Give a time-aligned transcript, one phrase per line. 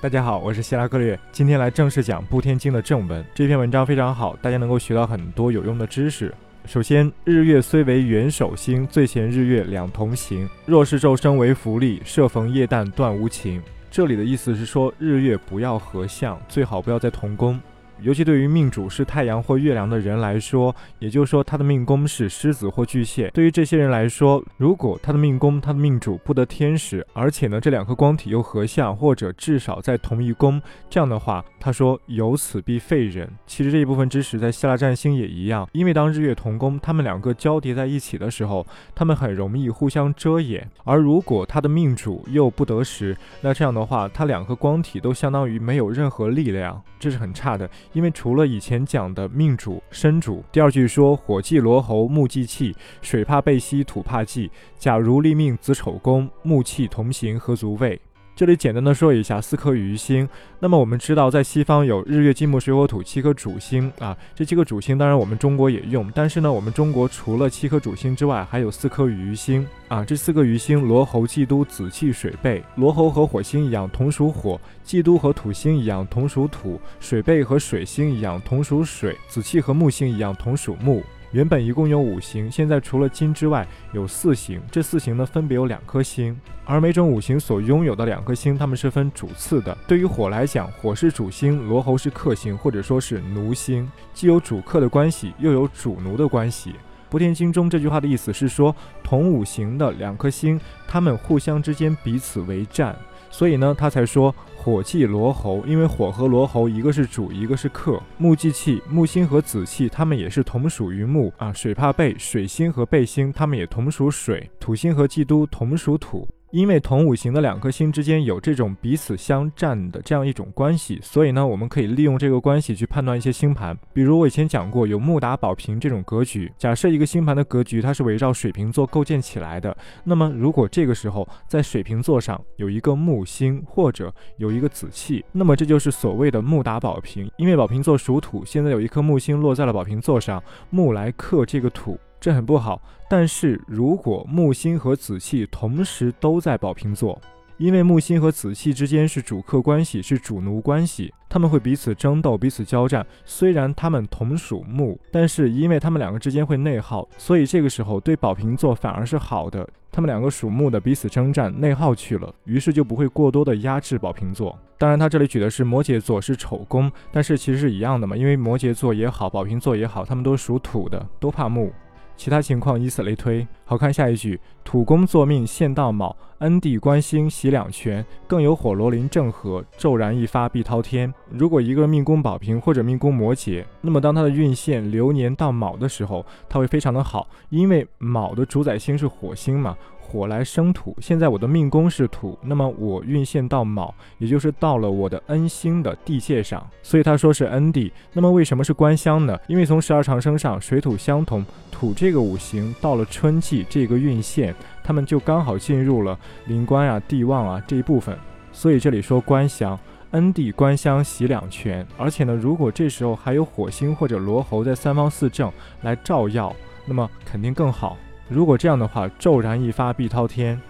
[0.00, 3.24] 大家好，我是希拉克略，今天来正式讲《布天经》的正文。
[3.34, 6.32] 这篇文章非常好，大家能够学到很多有用的知识。
[6.66, 10.48] 首先，日月虽为元首星，最嫌日月两同行。
[10.66, 13.62] 若是昼生为福利，设逢夜旦断无情。
[13.90, 17.58] 这里的意思是说，日月不要合相，最好不要在同宫。
[18.00, 23.30] 尤其对于命主是太阳或月亮的人来说，也就是说他的命宫是狮子或巨蟹。
[23.34, 33.30] 对于这些人来说，如果他的命宫、他的命主不得天时，而且呢这两颗光体又合相，或者至少在同一宫，这样的话，他说有此必废人。
[33.46, 40.68] 其实这一部分知识在希腊占星也一样，因为当日月同宫，他们两个交叠在一起的时候，他们很容易互相遮掩。
[40.84, 47.68] 而如果他的命主又不得时，那这样的话，他两颗光体都相当于没有任何力量，这是很差的。
[47.92, 54.50] 因为除了以前讲的命主、身主，第二句说火忌罗侯，木忌气，水怕背息，土怕忌。
[54.78, 58.00] 假如立命子丑宫，木气同行，何足畏？
[58.36, 60.28] 这里简单的说一下四颗鱼星。
[60.58, 70.04] 那么我们知道，在西方有日月金木水火土七颗主星啊，这七颗主星当然我们中国也用，但是呢，我们中国除了七颗主星之外，还有四颗鱼星啊。
[70.04, 72.60] 这四个鱼星，罗侯、忌都、紫气、水背。
[72.74, 81.04] 罗喉和火星一样，同属火；忌都和土星一样，同属土；水背和水星一样，同属水；紫气和木星一样，同属木。
[81.34, 84.62] 原本一共有五行，现在除了金之外有四行。
[84.70, 89.76] 这四行呢，分别有两颗星，而每种五行所拥有的两颗星，它们是分主次的。
[89.88, 96.70] 对于火来讲，火是主星，罗喉是克星，或者说是奴星，既有主客的关系，又有主奴的关系。
[97.10, 102.96] 《博天经》中这句话的意思是说，同五行的两颗星，它们互相之间彼此为战，
[103.36, 104.32] 所以呢，他才说。
[104.56, 108.00] 火忌罗侯，因为火和罗侯一个是主，一个是克。
[108.16, 111.52] 木忌气，木星和子气，它们也是同属于木啊。
[111.52, 114.48] 水怕背，水星和背星，它们也同属水。
[114.58, 116.26] 土星和基督同属土。
[116.54, 123.76] 因为同五行的两颗星之间有这种彼此相战的这样一种关系，所以呢，我们可以利用这个关系去判断一些星盘。
[123.92, 126.52] 比如我以前讲过，有木打宝瓶这种格局。
[126.56, 137.28] 假设一个星盘的格局它是围绕水瓶座构建起来的，那么如果这个时候在水瓶座上有一个木星或者有一个子气，那么这就是所谓的木打宝瓶。
[137.36, 141.98] 因为宝瓶座属土，现在有一颗木星落在了宝瓶座上，木来克这个土。
[142.24, 147.20] 这很不好，但是如果木星和子气同时都在宝瓶座，
[147.58, 153.06] 因为木星和子气之间是主客关系，是主奴关系，他们会彼此争斗，彼此交战。
[153.26, 159.68] 虽然他们同属木，但是因为他们两个之间会内耗，所以这个时候对宝瓶座反而是好的。
[159.92, 164.58] 他们两个属木的彼此征战，内耗去了，于是就不会过多的压制宝瓶座。
[164.78, 171.70] 当然，他这里举的是摩羯座是丑宫，但是其实是一样的嘛，因为摩羯座也好，宝瓶座也好，他们都属土的，都怕木。
[172.16, 173.46] 其他情况以此类推。
[173.64, 181.12] 好看下一句：土工作命现到卯，恩地官星喜两全，更有火罗临正合，骤然一发必滔天。
[181.30, 189.76] 如果一个命宫宝平或者命宫摩羯，那么当他的运线流年到卯的时候，他会非常的好，因为卯的主宰星是火星嘛。
[190.14, 197.92] 火来生土，现在我的命宫是土，那么我运线到卯，也就是到了我的恩星的地界上，所以他说是恩地。
[198.12, 199.36] 那么为什么是官相呢？
[199.48, 204.54] 因为从十二长生上水土相同，土这个五行到了春季这个运线，
[204.84, 208.16] 他们就刚好进入了临官啊、地旺啊这一部分，
[208.52, 209.76] 所以这里说官相，
[210.12, 211.84] 恩地官相喜两全。
[211.98, 215.50] 而且呢，如果这时候还有火星或者罗侯在三方四正
[215.82, 216.54] 来照耀，
[216.86, 217.96] 那么肯定更好。
[218.28, 220.60] 如果这样的话，骤然一发必滔天，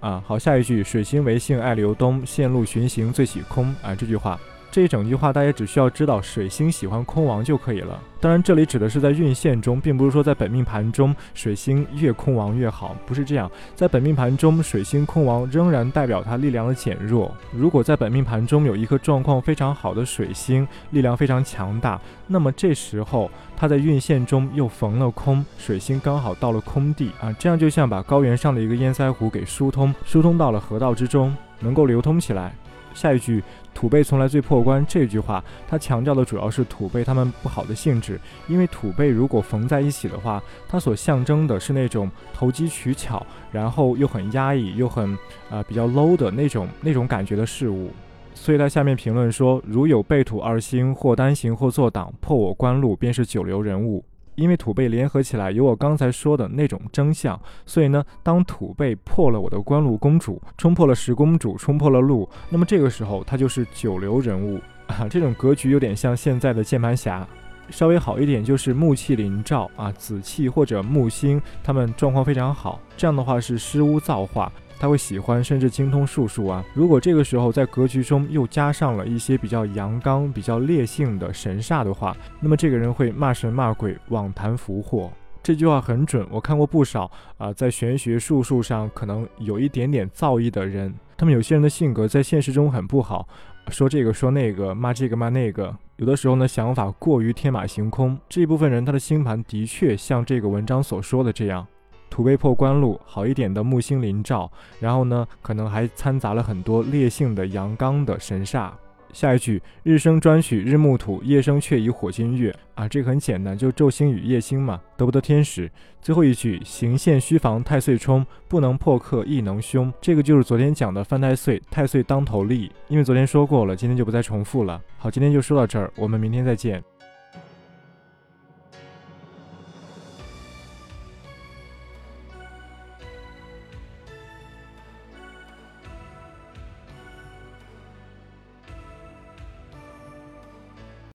[0.00, 4.38] 啊，好，下一句，水星为性爱流东，线路巡行最喜空，啊，这句话，
[4.74, 7.96] 这一整句话，大家只需要知道水星喜欢空王就可以了。
[8.20, 13.48] 当然，这里指的是在运线中，并不是说在本命盘中水星越空亡越好，不是这样。
[13.76, 17.32] 在本命盘中，水星空亡仍然代表它力量的减弱。
[17.52, 32.52] 如果在本命盘中有一颗状况非常好的水星，力量非常强大，那么这时候它在运线中又逢了空，水星刚好到了空地啊，这样就像把高原上的一个堰塞湖给疏通，疏通到了河道之中，能够流通起来。
[32.94, 33.42] 下一句
[33.74, 38.18] “土背从来最破关”这句话，它强调的主要是土背他们不好的性质。
[38.48, 45.18] 因为土背如果缝在一起的话，它所象征的是那种投机取巧，然后又很压抑，又很
[45.50, 47.90] 啊比较 low 的那种那种感觉的事物。
[48.34, 54.04] 所以他下面评论说：“如有背土二星，或单行或作党，破我官路，便是九流人物。”
[54.34, 65.06] 因为土被联合起来有我刚才说的那种征象，所以呢，当土被破了我的官禄公主，冲破了十公主，冲破了路，那么这个时候他就是九流人物啊。
[65.10, 67.26] 这种格局有点像现在的键盘侠，
[67.70, 74.52] 稍微好一点就是木气临照啊，子气或者木星他们状况非常好，这样的话是失屋造化。
[74.84, 76.62] 他会喜欢甚至精通术数啊。
[76.74, 85.10] 如果这个时候在格局中又加上了一些比较阳刚、比较烈性的神煞的话，那么这个人会骂神骂鬼，妄谈福祸。
[85.42, 93.26] 这句话很准，我看过不少啊，在玄学术数上可能有一点点造诣的人，他们有些人的性格在现实中很不好，
[93.68, 98.18] 说这个说那个，骂这个骂那个，有的时候呢想法过于天马行空。
[98.28, 101.66] 这一部分人他的星盘的确像这个文章所说的这样，
[102.14, 108.70] 土被破官禄，好一点的木星临照，然后呢可能还掺杂了很多烈性的阳刚的神煞。
[109.12, 115.68] 下一句，日生专取日木土，夜生却以火金月啊，这个很简单，就昼星与夜星嘛，得不得天时。
[116.00, 122.70] 最后一句，行陷虚防太岁冲，不能破克亦能凶，这个就是昨天讲的犯太岁，太岁当头立。
[122.86, 124.80] 因为昨天说过了，今天就不再重复了。
[124.98, 126.82] 好，今天就说到这儿，我们明天再见。